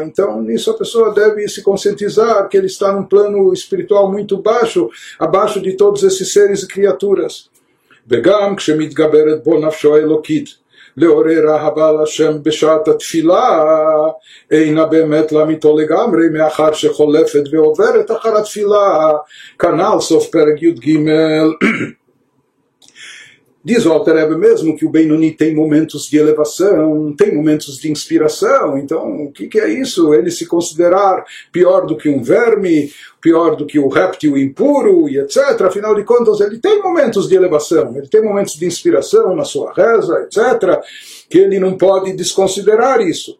Então, 0.05 0.41
nisso 0.41 0.71
a 0.71 0.77
pessoa 0.77 1.13
deve 1.13 1.47
se 1.47 1.61
conscientizar 1.61 2.47
que 2.47 2.57
ele 2.57 2.67
está 2.67 2.91
num 2.91 3.03
plano 3.03 3.51
espiritual 3.51 4.11
muito 4.11 4.37
baixo, 4.37 4.89
abaixo 5.17 5.61
de 5.61 5.73
todos 5.73 6.03
esses 6.03 6.31
seres 6.31 6.63
e 6.63 6.67
criaturas. 6.67 7.49
וגם 8.09 8.55
כשמתגברת 8.55 9.43
בו 9.43 9.59
נפשו 9.59 9.95
האלוקית 9.95 10.55
לעורר 10.96 11.50
אהבה 11.50 11.92
לשם 12.02 12.42
בשעת 12.42 12.88
התפילה 12.88 13.60
אינה 14.50 14.86
באמת 14.86 15.32
לאמיתו 15.32 15.76
לגמרי 15.76 16.28
מאחר 16.32 16.72
שחולפת 16.72 17.42
ועוברת 17.52 18.10
אחר 18.10 18.36
התפילה. 18.36 19.12
כנ"ל 19.58 20.00
סוף 20.00 20.26
פרק 20.30 20.62
י"ג 20.62 20.98
Diz 23.64 23.86
o 23.86 23.92
Alter 23.92 24.28
mesmo 24.36 24.76
que 24.76 24.84
o 24.84 24.90
Benoni 24.90 25.30
tem 25.30 25.54
momentos 25.54 26.06
de 26.06 26.18
elevação, 26.18 27.14
tem 27.16 27.34
momentos 27.34 27.78
de 27.78 27.90
inspiração. 27.90 28.76
Então, 28.76 29.24
o 29.24 29.32
que, 29.32 29.48
que, 29.48 29.58
é 29.58 29.70
isso? 29.70 30.12
Ele 30.12 30.30
se 30.30 30.44
considerar 30.44 31.24
pior 31.50 31.86
do 31.86 31.96
que 31.96 32.10
um 32.10 32.22
verme, 32.22 32.92
pior 33.22 33.56
do 33.56 33.64
que 33.64 33.78
o 33.78 33.88
réptil 33.88 34.36
impuro 34.36 35.08
e 35.08 35.18
etc. 35.18 35.62
Afinal 35.62 35.94
de 35.94 36.04
contas, 36.04 36.40
ele 36.40 36.58
tem 36.58 36.82
momentos 36.82 37.26
de 37.26 37.36
elevação, 37.36 37.96
ele 37.96 38.06
tem 38.06 38.22
momentos 38.22 38.54
de 38.54 38.66
inspiração 38.66 39.34
na 39.34 39.44
sua 39.44 39.72
reza, 39.72 40.28
etc. 40.28 40.78
Que 41.30 41.38
ele 41.38 41.58
não 41.58 41.78
pode 41.78 42.12
desconsiderar 42.12 43.00
isso 43.00 43.38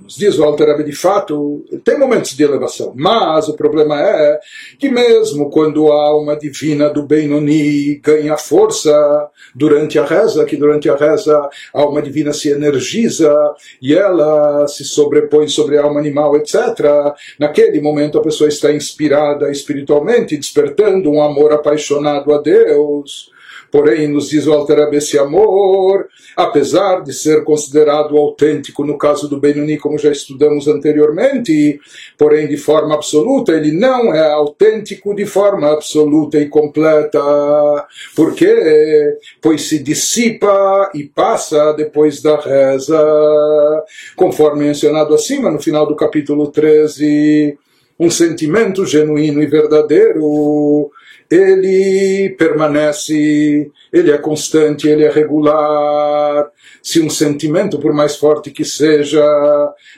nos 0.00 0.16
diz 0.16 0.36
Walter 0.36 0.66
Rebbe, 0.66 0.84
de 0.84 0.96
fato, 0.96 1.64
tem 1.84 1.98
momentos 1.98 2.36
de 2.36 2.42
elevação, 2.42 2.92
mas 2.96 3.48
o 3.48 3.54
problema 3.54 4.00
é 4.00 4.38
que 4.78 4.88
mesmo 4.88 5.48
quando 5.50 5.90
a 5.92 6.08
alma 6.08 6.36
divina 6.36 6.90
do 6.90 7.04
Benoni 7.04 7.96
ganha 7.96 8.36
força 8.36 9.28
durante 9.54 9.98
a 9.98 10.04
reza, 10.04 10.44
que 10.44 10.56
durante 10.56 10.88
a 10.88 10.96
reza 10.96 11.36
a 11.72 11.80
alma 11.80 12.02
divina 12.02 12.32
se 12.32 12.50
energiza 12.50 13.32
e 13.80 13.94
ela 13.94 14.66
se 14.66 14.84
sobrepõe 14.84 15.48
sobre 15.48 15.78
a 15.78 15.82
alma 15.82 16.00
animal, 16.00 16.36
etc., 16.36 17.14
naquele 17.38 17.80
momento 17.80 18.18
a 18.18 18.22
pessoa 18.22 18.48
está 18.48 18.72
inspirada 18.72 19.50
espiritualmente, 19.50 20.36
despertando 20.36 21.10
um 21.10 21.22
amor 21.22 21.52
apaixonado 21.52 22.32
a 22.32 22.38
Deus 22.40 23.35
Porém, 23.76 24.08
nos 24.08 24.30
diz 24.30 24.46
o 24.46 24.54
Alter 24.54 24.88
esse 24.94 25.18
amor, 25.18 26.08
apesar 26.34 27.02
de 27.02 27.12
ser 27.12 27.44
considerado 27.44 28.16
autêntico 28.16 28.82
no 28.82 28.96
caso 28.96 29.28
do 29.28 29.38
Benoni, 29.38 29.76
como 29.76 29.98
já 29.98 30.10
estudamos 30.10 30.66
anteriormente, 30.66 31.78
porém 32.16 32.48
de 32.48 32.56
forma 32.56 32.94
absoluta, 32.94 33.52
ele 33.52 33.72
não 33.72 34.14
é 34.14 34.32
autêntico 34.32 35.14
de 35.14 35.26
forma 35.26 35.70
absoluta 35.70 36.38
e 36.38 36.48
completa. 36.48 37.20
Por 38.14 38.34
quê? 38.34 39.18
Pois 39.42 39.68
se 39.68 39.78
dissipa 39.78 40.90
e 40.94 41.04
passa 41.04 41.74
depois 41.74 42.22
da 42.22 42.40
reza, 42.40 42.98
conforme 44.16 44.64
mencionado 44.64 45.14
acima 45.14 45.50
no 45.50 45.60
final 45.60 45.86
do 45.86 45.94
capítulo 45.94 46.50
13 46.50 47.58
um 47.98 48.10
sentimento 48.10 48.86
genuíno 48.86 49.42
e 49.42 49.46
verdadeiro 49.46 50.90
ele 51.30 52.34
permanece, 52.38 53.70
ele 53.92 54.10
é 54.10 54.18
constante, 54.18 54.88
ele 54.88 55.04
é 55.04 55.10
regular. 55.10 56.50
Se 56.82 57.00
um 57.00 57.10
sentimento, 57.10 57.78
por 57.78 57.92
mais 57.92 58.16
forte 58.16 58.50
que 58.50 58.64
seja, 58.64 59.24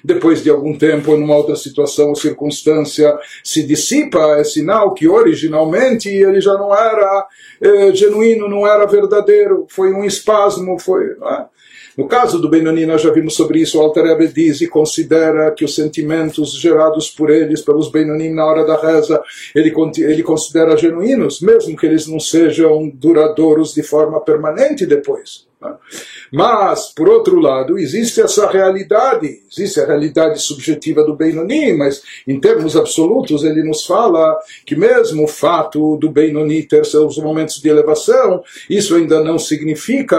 depois 0.02 0.42
de 0.42 0.49
algum 0.49 0.76
tempo, 0.76 1.14
em 1.14 1.23
uma 1.23 1.37
outra 1.37 1.54
situação 1.56 2.08
ou 2.08 2.14
circunstância, 2.14 3.18
se 3.44 3.62
dissipa, 3.62 4.38
é 4.38 4.44
sinal 4.44 4.94
que 4.94 5.06
originalmente 5.06 6.08
ele 6.08 6.40
já 6.40 6.54
não 6.54 6.75
era 6.75 7.26
é, 7.61 7.92
genuíno, 7.94 8.49
não 8.49 8.66
era 8.66 8.87
verdadeiro, 8.87 9.66
foi 9.68 9.92
um 9.92 10.04
espasmo, 10.04 10.78
foi. 10.78 11.04
É? 11.04 11.58
No 11.99 12.07
caso 12.07 12.38
do 12.38 12.49
Benoni, 12.49 12.87
nós 12.87 13.02
já 13.02 13.11
vimos 13.11 13.35
sobre 13.35 13.59
isso, 13.59 13.76
o 13.76 13.81
Alter 13.81 14.05
Rebbe 14.05 14.28
diz 14.28 14.61
e 14.61 14.69
considera 14.69 15.50
que 15.50 15.64
os 15.64 15.75
sentimentos 15.75 16.52
gerados 16.52 17.11
por 17.11 17.28
eles, 17.28 17.61
pelos 17.61 17.90
Benoni 17.90 18.28
na 18.28 18.47
hora 18.47 18.64
da 18.64 18.81
reza, 18.81 19.21
ele, 19.52 19.75
ele 19.99 20.23
considera 20.23 20.76
genuínos, 20.76 21.40
mesmo 21.40 21.76
que 21.76 21.85
eles 21.85 22.07
não 22.07 22.21
sejam 22.21 22.88
duradouros 22.88 23.75
de 23.75 23.83
forma 23.83 24.21
permanente 24.21 24.87
depois. 24.87 25.49
Né? 25.61 25.75
Mas, 26.33 26.93
por 26.95 27.09
outro 27.09 27.40
lado, 27.40 27.76
existe 27.76 28.21
essa 28.21 28.49
realidade, 28.49 29.40
existe 29.50 29.81
a 29.81 29.87
realidade 29.87 30.40
subjetiva 30.40 31.02
do 31.02 31.17
Benoni, 31.17 31.73
mas 31.73 32.00
em 32.28 32.38
termos 32.38 32.76
absolutos 32.76 33.43
ele 33.43 33.64
nos 33.64 33.85
fala 33.85 34.38
que 34.64 34.76
mesmo 34.76 35.25
o 35.25 35.28
fato 35.28 35.97
do 35.97 36.09
Benoni 36.09 36.62
ter 36.62 36.87
seus 36.87 37.19
momentos 37.19 37.61
de 37.61 37.69
elevação, 37.69 38.40
isso 38.71 38.95
ainda 38.95 39.21
não 39.21 39.37
significa 39.37 40.17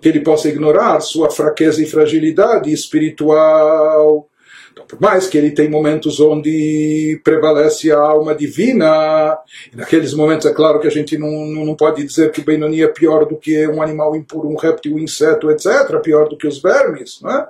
que 0.00 0.08
ele 0.08 0.20
possa 0.20 0.48
ignorar 0.48 1.00
sua 1.00 1.30
fraqueza 1.30 1.82
e 1.82 1.86
fragilidade 1.86 2.72
espiritual. 2.72 4.28
Então, 4.72 4.86
por 4.86 5.00
mais 5.00 5.26
que 5.26 5.36
ele 5.36 5.50
tem 5.50 5.68
momentos 5.68 6.20
onde 6.20 7.20
prevalece 7.24 7.90
a 7.90 7.98
alma 7.98 8.34
divina, 8.34 9.36
naqueles 9.74 10.14
momentos 10.14 10.46
é 10.46 10.52
claro 10.52 10.78
que 10.78 10.86
a 10.86 10.90
gente 10.90 11.18
não, 11.18 11.30
não 11.64 11.74
pode 11.74 12.04
dizer 12.04 12.30
que 12.30 12.40
o 12.40 12.44
Benoni 12.44 12.82
é 12.82 12.88
pior 12.88 13.24
do 13.24 13.36
que 13.36 13.66
um 13.66 13.82
animal 13.82 14.14
impuro, 14.14 14.48
um 14.48 14.56
réptil, 14.56 14.94
um 14.94 14.98
inseto, 15.00 15.50
etc., 15.50 16.00
pior 16.00 16.28
do 16.28 16.36
que 16.36 16.46
os 16.46 16.62
vermes, 16.62 17.18
não 17.20 17.30
é? 17.30 17.48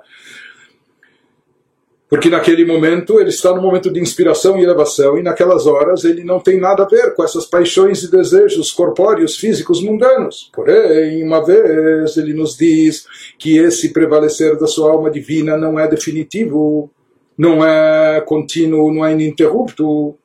Porque 2.09 2.27
naquele 2.27 2.65
momento 2.65 3.19
ele 3.19 3.29
está 3.29 3.53
no 3.53 3.61
momento 3.61 3.93
de 3.93 3.99
inspiração 3.99 4.57
e 4.57 4.63
elevação, 4.63 5.17
e 5.17 5.21
naquelas 5.21 5.67
horas 5.67 6.03
ele 6.03 6.23
não 6.23 6.39
tem 6.39 6.59
nada 6.59 6.83
a 6.83 6.87
ver 6.87 7.13
com 7.13 7.23
essas 7.23 7.45
paixões 7.45 8.01
e 8.01 8.09
desejos 8.09 8.71
corpóreos, 8.71 9.37
físicos, 9.37 9.79
mundanos. 9.83 10.49
Porém, 10.51 11.23
uma 11.23 11.45
vez 11.45 12.17
ele 12.17 12.33
nos 12.33 12.57
diz 12.57 13.05
que 13.37 13.57
esse 13.57 13.93
prevalecer 13.93 14.57
da 14.57 14.65
sua 14.65 14.91
alma 14.91 15.11
divina 15.11 15.55
não 15.55 15.79
é 15.79 15.87
definitivo, 15.87 16.89
não 17.37 17.63
é 17.63 18.19
contínuo, 18.21 18.91
não 18.91 19.05
é 19.05 19.13
ininterrupto, 19.13 20.17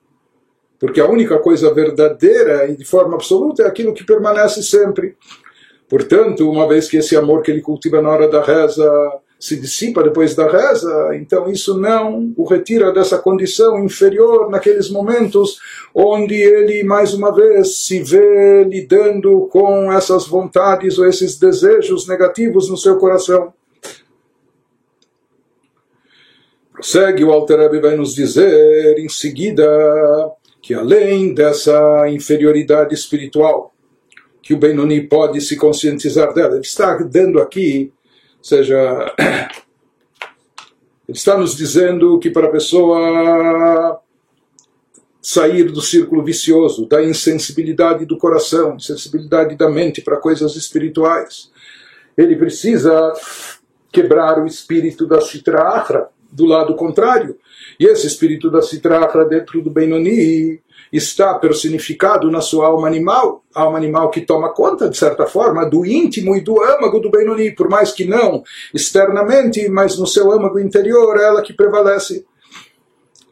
porque 0.81 1.01
a 1.01 1.07
única 1.07 1.39
coisa 1.39 1.73
verdadeira 1.73 2.67
e 2.67 2.77
de 2.77 2.85
forma 2.85 3.15
absoluta 3.15 3.63
é 3.63 3.67
aquilo 3.67 3.93
que 3.93 4.05
permanece 4.05 4.63
sempre. 4.63 5.17
Portanto, 5.87 6.51
uma 6.51 6.67
vez 6.67 6.89
que 6.89 6.97
esse 6.97 7.15
amor 7.15 7.43
que 7.43 7.51
ele 7.51 7.61
cultiva 7.61 8.01
na 8.01 8.11
hora 8.11 8.27
da 8.27 8.43
reza 8.43 8.91
se 9.39 9.61
dissipa 9.61 10.03
depois 10.03 10.35
da 10.35 10.51
reza, 10.51 11.11
então 11.15 11.51
isso 11.51 11.79
não 11.79 12.33
o 12.37 12.45
retira 12.45 12.93
dessa 12.93 13.19
condição 13.19 13.85
inferior 13.85 14.49
naqueles 14.49 14.89
momentos 14.89 15.59
onde 15.95 16.35
ele 16.35 16.83
mais 16.83 17.13
uma 17.13 17.35
vez 17.35 17.85
se 17.85 18.03
vê 18.03 18.65
lidando 18.65 19.47
com 19.51 19.93
essas 19.93 20.27
vontades 20.27 20.99
ou 20.99 21.07
esses 21.07 21.39
desejos 21.39 22.09
negativos 22.09 22.71
no 22.71 22.77
seu 22.77 22.97
coração. 22.97 23.53
Prossegue 26.73 27.25
o 27.25 27.31
Alter 27.31 27.61
Rebbe 27.61 27.81
vai 27.81 27.97
nos 27.97 28.15
dizer 28.15 28.99
em 28.99 29.09
seguida 29.09 29.65
que 30.61 30.75
além 30.75 31.33
dessa 31.33 32.09
inferioridade 32.09 32.95
espiritual 32.95 33.73
que 34.43 34.53
o 34.53 34.59
Benoni 34.59 35.01
pode 35.01 35.41
se 35.41 35.57
conscientizar 35.57 36.35
dela, 36.35 36.55
ele 36.55 36.61
está 36.61 36.97
dando 36.99 37.41
aqui, 37.41 37.93
seja, 38.45 39.15
ele 41.09 41.17
está 41.17 41.37
nos 41.39 41.57
dizendo 41.57 42.19
que 42.19 42.31
para 42.31 42.47
a 42.47 42.51
pessoa 42.51 44.01
sair 45.23 45.73
do 45.73 45.81
círculo 45.81 46.23
vicioso, 46.23 46.87
da 46.87 47.03
insensibilidade 47.03 48.05
do 48.05 48.19
coração, 48.19 48.77
insensibilidade 48.77 49.57
da 49.57 49.71
mente 49.71 50.03
para 50.03 50.19
coisas 50.19 50.55
espirituais, 50.57 51.51
ele 52.19 52.37
precisa 52.37 53.15
quebrar 53.91 54.39
o 54.39 54.47
espírito 54.47 55.07
da 55.07 55.23
Sitra 55.23 55.63
Achra, 55.63 56.11
do 56.31 56.45
lado 56.45 56.75
contrário. 56.75 57.39
E 57.81 57.87
esse 57.87 58.07
espírito 58.07 58.51
da 58.51 58.61
Citrahra 58.61 59.25
dentro 59.25 59.63
do 59.63 59.71
Benoni 59.71 60.61
está 60.97 61.35
personificado 61.35 62.31
na 62.31 62.41
sua 62.41 62.67
alma 62.67 62.87
animal, 62.87 63.43
alma 63.53 63.77
animal 63.77 64.11
que 64.11 64.21
toma 64.21 64.55
conta, 64.55 64.89
de 64.89 64.97
certa 64.97 65.27
forma, 65.27 65.69
do 65.69 65.85
íntimo 65.85 66.37
e 66.37 66.41
do 66.41 66.63
âmago 66.63 67.01
do 67.01 67.11
Benoni, 67.11 67.51
por 67.51 67.69
mais 67.69 67.91
que 67.91 68.05
não 68.05 68.45
externamente, 68.73 69.69
mas 69.69 69.99
no 69.99 70.07
seu 70.07 70.31
âmago 70.31 70.59
interior, 70.59 71.19
é 71.19 71.25
ela 71.25 71.43
que 71.43 71.53
prevalece. 71.53 72.25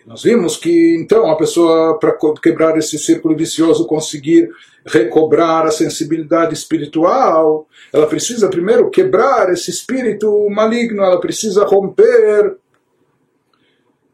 Nós 0.04 0.24
vimos 0.24 0.56
que, 0.56 0.96
então, 0.96 1.30
a 1.30 1.36
pessoa, 1.36 1.98
para 1.98 2.16
quebrar 2.42 2.76
esse 2.76 2.98
círculo 2.98 3.36
vicioso, 3.36 3.86
conseguir 3.86 4.50
recobrar 4.84 5.64
a 5.64 5.70
sensibilidade 5.70 6.54
espiritual, 6.54 7.68
ela 7.92 8.08
precisa 8.08 8.48
primeiro 8.48 8.90
quebrar 8.90 9.52
esse 9.52 9.70
espírito 9.70 10.48
maligno, 10.50 11.04
ela 11.04 11.20
precisa 11.20 11.64
romper 11.64 12.56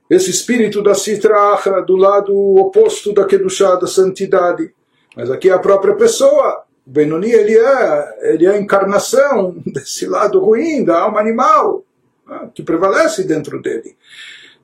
esse 0.08 0.30
espírito 0.30 0.82
da 0.82 0.94
Sitra 0.94 1.82
do 1.86 1.96
lado 1.96 2.34
oposto 2.56 3.12
da 3.12 3.24
Kedushá, 3.24 3.76
da 3.76 3.86
santidade. 3.86 4.72
Mas 5.16 5.30
aqui 5.30 5.50
é 5.50 5.52
a 5.52 5.58
própria 5.58 5.94
pessoa. 5.94 6.64
O 6.86 6.90
Benoni, 6.90 7.30
ele 7.30 7.58
é, 7.58 8.32
ele 8.32 8.46
é 8.46 8.50
a 8.50 8.58
encarnação 8.58 9.56
desse 9.66 10.06
lado 10.06 10.40
ruim, 10.40 10.84
da 10.84 11.00
alma 11.00 11.20
animal, 11.20 11.84
né, 12.26 12.50
que 12.54 12.62
prevalece 12.62 13.24
dentro 13.24 13.60
dele. 13.60 13.96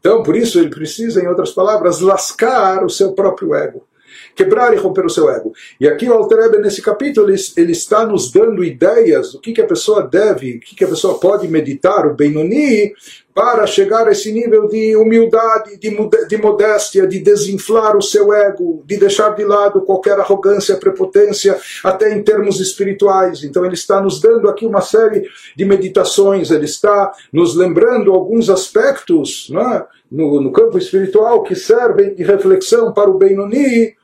Então, 0.00 0.22
por 0.22 0.36
isso, 0.36 0.58
ele 0.58 0.70
precisa, 0.70 1.22
em 1.22 1.26
outras 1.26 1.52
palavras, 1.52 2.00
lascar 2.00 2.84
o 2.84 2.90
seu 2.90 3.12
próprio 3.12 3.54
ego 3.54 3.86
quebrar 4.34 4.72
e 4.74 4.76
romper 4.76 5.04
o 5.04 5.10
seu 5.10 5.30
ego. 5.30 5.52
E 5.80 5.86
aqui 5.88 6.08
o 6.08 6.12
Alter 6.12 6.60
nesse 6.60 6.82
capítulo, 6.82 7.30
ele, 7.30 7.40
ele, 7.56 7.72
está 7.72 8.06
nos 8.06 8.30
dando 8.30 8.64
ideias 8.64 9.32
do 9.32 9.40
que, 9.40 9.52
que 9.52 9.60
a 9.60 9.66
pessoa 9.66 10.02
deve, 10.02 10.56
o 10.56 10.60
que, 10.60 10.76
que 10.76 10.84
a 10.84 10.88
pessoa 10.88 11.18
pode 11.18 11.48
meditar, 11.48 12.06
o 12.06 12.14
Benoni, 12.14 12.92
para 13.34 13.66
chegar 13.66 14.06
a 14.06 14.12
esse 14.12 14.30
nível 14.30 14.68
de 14.68 14.94
humildade, 14.94 15.76
de, 15.76 15.90
de 16.28 16.36
modéstia, 16.36 17.04
de 17.04 17.18
desinflar 17.18 17.96
o 17.96 18.02
seu 18.02 18.32
ego, 18.32 18.84
de 18.86 18.96
deixar 18.96 19.30
de 19.30 19.44
lado 19.44 19.82
qualquer 19.82 20.18
arrogância, 20.20 20.76
prepotência, 20.76 21.58
até 21.82 22.14
em 22.14 22.22
termos 22.22 22.60
espirituais. 22.60 23.42
Então 23.42 23.64
ele 23.64 23.74
está 23.74 24.00
nos 24.00 24.20
dando 24.20 24.48
aqui 24.48 24.64
uma 24.64 24.80
série 24.80 25.28
de 25.56 25.64
meditações, 25.64 26.52
ele 26.52 26.66
está 26.66 27.12
nos 27.32 27.56
lembrando 27.56 28.12
alguns 28.12 28.48
aspectos 28.48 29.50
é? 29.50 29.86
No, 30.14 30.40
no 30.40 30.52
campo 30.52 30.78
espiritual 30.78 31.42
que 31.42 31.56
servem 31.56 32.14
de 32.14 32.22
reflexão 32.22 32.92
para 32.92 33.10
o 33.10 33.18
Benoni, 33.18 33.94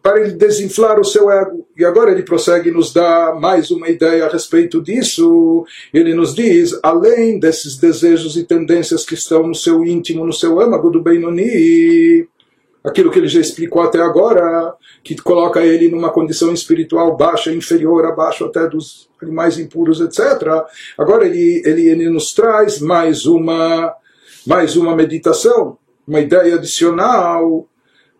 para 0.00 0.20
ele 0.20 0.32
desinflar 0.32 0.98
o 0.98 1.04
seu 1.04 1.30
ego. 1.30 1.66
E 1.76 1.84
agora 1.84 2.12
ele 2.12 2.22
prossegue 2.22 2.70
nos 2.70 2.92
dá 2.92 3.36
mais 3.38 3.70
uma 3.70 3.88
ideia 3.88 4.24
a 4.24 4.28
respeito 4.28 4.80
disso. 4.80 5.66
Ele 5.92 6.14
nos 6.14 6.34
diz, 6.34 6.78
além 6.82 7.38
desses 7.38 7.76
desejos 7.76 8.36
e 8.36 8.44
tendências 8.44 9.04
que 9.04 9.14
estão 9.14 9.46
no 9.46 9.54
seu 9.54 9.84
íntimo, 9.84 10.24
no 10.24 10.32
seu 10.32 10.60
âmago 10.60 10.88
do 10.88 11.02
Benoni, 11.02 12.26
aquilo 12.84 13.10
que 13.10 13.18
ele 13.18 13.28
já 13.28 13.40
explicou 13.40 13.82
até 13.82 14.00
agora, 14.00 14.72
que 15.02 15.16
coloca 15.16 15.60
ele 15.60 15.90
numa 15.90 16.10
condição 16.10 16.54
espiritual 16.54 17.16
baixa, 17.16 17.52
inferior, 17.52 18.06
abaixo 18.06 18.44
até 18.44 18.68
dos 18.68 19.10
animais 19.20 19.58
impuros, 19.58 20.00
etc. 20.00 20.64
Agora 20.96 21.26
ele, 21.26 21.62
ele, 21.66 21.88
ele 21.88 22.08
nos 22.08 22.32
traz 22.32 22.80
mais 22.80 23.26
uma, 23.26 23.92
mais 24.46 24.76
uma 24.76 24.94
meditação, 24.96 25.78
uma 26.06 26.20
ideia 26.20 26.54
adicional 26.54 27.68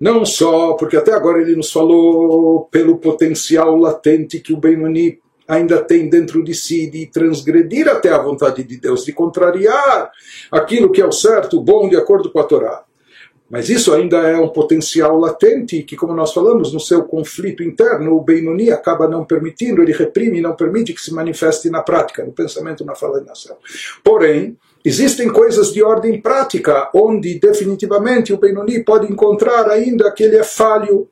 não 0.01 0.25
só 0.25 0.73
porque 0.73 0.97
até 0.97 1.13
agora 1.13 1.43
ele 1.43 1.55
nos 1.55 1.71
falou 1.71 2.65
pelo 2.71 2.97
potencial 2.97 3.77
latente 3.77 4.41
que 4.41 4.55
o 4.55 4.57
Benoni 4.57 5.19
ainda 5.47 5.83
tem 5.83 6.09
dentro 6.09 6.43
de 6.43 6.55
si 6.55 6.89
de 6.89 7.07
transgredir 7.07 7.87
até 7.87 8.09
a 8.09 8.23
vontade 8.23 8.65
de 8.65 8.79
Deus, 8.79 9.05
de 9.05 9.13
contrariar 9.13 10.11
aquilo 10.51 10.91
que 10.91 11.03
é 11.03 11.07
o 11.07 11.13
certo, 11.13 11.59
o 11.59 11.63
bom, 11.63 11.89
de 11.89 11.97
acordo 11.97 12.31
com 12.31 12.39
a 12.39 12.45
Torá. 12.45 12.85
Mas 13.51 13.69
isso 13.69 13.93
ainda 13.93 14.19
é 14.19 14.39
um 14.39 14.49
potencial 14.49 15.19
latente 15.19 15.83
que, 15.83 15.97
como 15.97 16.15
nós 16.15 16.33
falamos, 16.33 16.73
no 16.73 16.79
seu 16.79 17.03
conflito 17.03 17.65
interno, 17.65 18.15
o 18.15 18.23
Benoni 18.23 18.71
acaba 18.71 19.09
não 19.09 19.25
permitindo, 19.25 19.83
ele 19.83 19.93
reprime, 19.93 20.41
não 20.41 20.55
permite 20.55 20.95
que 20.95 21.01
se 21.01 21.13
manifeste 21.13 21.69
na 21.69 21.83
prática, 21.83 22.25
no 22.25 22.31
pensamento, 22.31 22.85
na 22.85 22.95
fala 22.95 23.21
e 23.21 23.25
na 23.25 23.33
ação. 23.33 23.57
Porém, 24.05 24.57
Existem 24.85 25.29
coisas 25.29 25.73
de 25.73 25.83
ordem 25.83 26.21
prática, 26.21 26.89
onde 26.95 27.39
definitivamente 27.39 28.33
o 28.33 28.39
Benoni 28.39 28.83
pode 28.83 29.13
encontrar 29.13 29.69
ainda 29.69 30.11
que 30.11 30.23
ele 30.23 30.37
é 30.37 30.45
falho, 30.45 31.09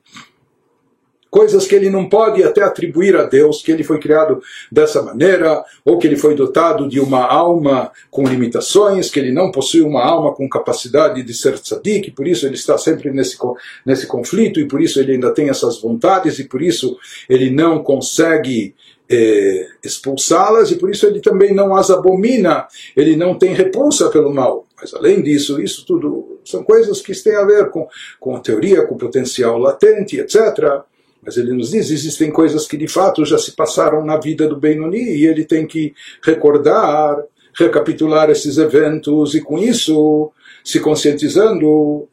coisas 1.29 1.67
que 1.67 1.75
ele 1.75 1.89
não 1.89 2.09
pode 2.09 2.43
até 2.43 2.63
atribuir 2.63 3.15
a 3.15 3.23
Deus, 3.23 3.61
que 3.61 3.71
ele 3.71 3.83
foi 3.83 3.99
criado 3.99 4.41
dessa 4.71 5.03
maneira, 5.03 5.63
ou 5.85 5.99
que 5.99 6.07
ele 6.07 6.15
foi 6.15 6.33
dotado 6.33 6.89
de 6.89 6.99
uma 6.99 7.23
alma 7.23 7.91
com 8.09 8.27
limitações, 8.27 9.11
que 9.11 9.19
ele 9.19 9.31
não 9.31 9.51
possui 9.51 9.81
uma 9.81 10.03
alma 10.03 10.33
com 10.33 10.49
capacidade 10.49 11.21
de 11.21 11.33
ser 11.33 11.59
tzadik, 11.59 12.11
por 12.11 12.27
isso 12.27 12.47
ele 12.47 12.55
está 12.55 12.77
sempre 12.77 13.11
nesse, 13.11 13.37
nesse 13.85 14.07
conflito, 14.07 14.59
e 14.59 14.67
por 14.67 14.81
isso 14.81 14.99
ele 14.99 15.13
ainda 15.13 15.31
tem 15.31 15.49
essas 15.49 15.79
vontades, 15.79 16.39
e 16.39 16.45
por 16.45 16.61
isso 16.61 16.97
ele 17.29 17.51
não 17.51 17.83
consegue 17.83 18.73
é, 19.09 19.67
expulsá-las 19.83 20.69
e 20.69 20.75
por 20.75 20.89
isso 20.89 21.07
ele 21.07 21.19
também 21.19 21.53
não 21.53 21.75
as 21.75 21.89
abomina, 21.89 22.67
ele 22.95 23.15
não 23.15 23.37
tem 23.37 23.53
repulsa 23.53 24.09
pelo 24.09 24.33
mal. 24.33 24.67
Mas 24.79 24.93
além 24.93 25.21
disso, 25.21 25.61
isso 25.61 25.85
tudo 25.85 26.39
são 26.45 26.63
coisas 26.63 27.01
que 27.01 27.13
têm 27.21 27.35
a 27.35 27.43
ver 27.43 27.69
com, 27.69 27.87
com 28.19 28.35
a 28.35 28.39
teoria, 28.39 28.85
com 28.85 28.95
o 28.95 28.97
potencial 28.97 29.57
latente, 29.57 30.19
etc. 30.19 30.83
Mas 31.21 31.37
ele 31.37 31.51
nos 31.53 31.71
diz, 31.71 31.89
existem 31.89 32.31
coisas 32.31 32.67
que 32.67 32.77
de 32.77 32.87
fato 32.87 33.25
já 33.25 33.37
se 33.37 33.51
passaram 33.51 34.05
na 34.05 34.17
vida 34.17 34.47
do 34.47 34.55
Benoni 34.55 35.17
e 35.17 35.25
ele 35.25 35.43
tem 35.43 35.65
que 35.65 35.93
recordar, 36.23 37.17
recapitular 37.53 38.29
esses 38.29 38.57
eventos 38.57 39.35
e 39.35 39.41
com 39.41 39.57
isso 39.57 40.31
se 40.63 40.79
conscientizando 40.79 42.07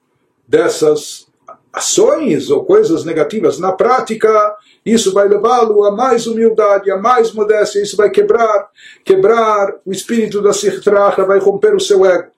dessas 0.49 1.27
ações 1.73 2.51
ou 2.51 2.65
coisas 2.65 3.05
negativas 3.05 3.59
na 3.59 3.71
prática, 3.71 4.57
isso 4.87 5.13
vai 5.13 5.29
levá-lo 5.29 5.85
a 5.85 5.91
mais 5.91 6.29
humildade, 6.29 6.93
a 6.93 6.97
mais 6.97 7.33
modéstia, 7.33 7.83
isso 7.83 7.97
vai 7.97 8.09
quebrar, 8.09 8.69
quebrar 9.05 9.75
o 9.85 9.91
espírito 9.91 10.41
da 10.41 10.53
sirtracha, 10.53 11.25
vai 11.25 11.41
romper 11.41 11.75
o 11.75 11.81
seu 11.81 12.07
ego. 12.07 12.36